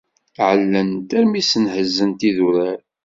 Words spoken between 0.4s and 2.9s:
Ɛellant armi i ssenhezzent idurar.